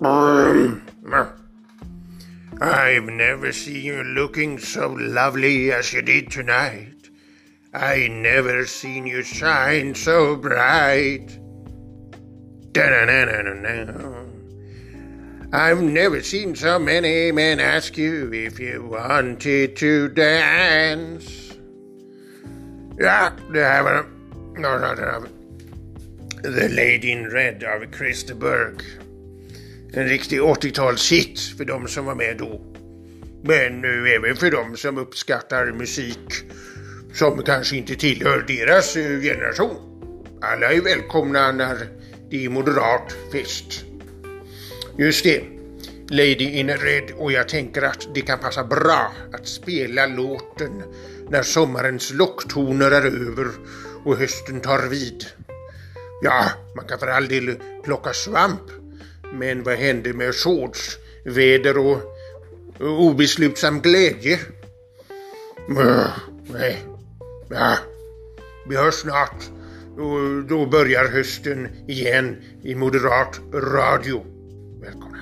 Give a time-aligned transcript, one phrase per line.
[0.00, 0.82] I've
[3.04, 7.10] never seen you looking so lovely as you did tonight.
[7.74, 11.36] I never seen you shine so bright.
[12.72, 14.24] Da-na-na-na-na-na.
[15.52, 21.54] I've never seen so many men ask you if you wanted to dance.
[22.96, 24.06] Det här var...
[24.54, 25.28] No, no, här var
[26.42, 28.84] The Lady in Red av Christer Burke.
[29.92, 32.60] En riktig 80-talshit för de som var med då.
[33.44, 36.44] Men nu även för de som uppskattar musik
[37.14, 39.76] som kanske inte tillhör deras eh, generation.
[40.42, 41.76] Alla är välkomna när
[42.30, 43.84] det är moderat fest.
[44.98, 45.42] Just det,
[46.10, 50.82] Lady in Red och jag tänker att det kan passa bra att spela låten
[51.30, 53.46] när sommarens locktoner är över
[54.04, 55.24] och hösten tar vid.
[56.22, 56.44] Ja,
[56.76, 58.62] man kan för all del plocka svamp,
[59.32, 62.00] men vad hände med shortsväder och
[62.80, 64.38] obeslutsam glädje?
[65.68, 66.06] Äh,
[66.52, 66.84] nej,
[67.50, 67.76] ja,
[68.68, 69.50] vi hörs snart.
[69.96, 74.24] Och då börjar hösten igen i moderat radio.
[74.80, 75.17] Välkomna.